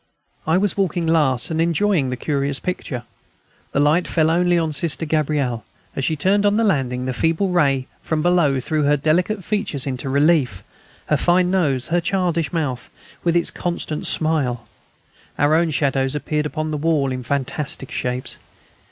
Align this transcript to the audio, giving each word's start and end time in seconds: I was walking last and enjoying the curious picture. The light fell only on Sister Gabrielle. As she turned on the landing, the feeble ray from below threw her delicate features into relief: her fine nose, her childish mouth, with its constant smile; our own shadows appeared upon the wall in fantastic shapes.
I 0.47 0.57
was 0.57 0.75
walking 0.75 1.05
last 1.05 1.51
and 1.51 1.61
enjoying 1.61 2.09
the 2.09 2.17
curious 2.17 2.59
picture. 2.59 3.03
The 3.71 3.79
light 3.79 4.07
fell 4.07 4.31
only 4.31 4.57
on 4.57 4.73
Sister 4.73 5.05
Gabrielle. 5.05 5.63
As 5.95 6.03
she 6.03 6.15
turned 6.15 6.43
on 6.43 6.57
the 6.57 6.63
landing, 6.63 7.05
the 7.05 7.13
feeble 7.13 7.49
ray 7.49 7.85
from 8.01 8.23
below 8.23 8.59
threw 8.59 8.81
her 8.85 8.97
delicate 8.97 9.43
features 9.43 9.85
into 9.85 10.09
relief: 10.09 10.63
her 11.05 11.17
fine 11.17 11.51
nose, 11.51 11.89
her 11.89 12.01
childish 12.01 12.51
mouth, 12.51 12.89
with 13.23 13.35
its 13.35 13.51
constant 13.51 14.07
smile; 14.07 14.67
our 15.37 15.53
own 15.53 15.69
shadows 15.69 16.15
appeared 16.15 16.47
upon 16.47 16.71
the 16.71 16.77
wall 16.77 17.11
in 17.11 17.21
fantastic 17.21 17.91
shapes. 17.91 18.39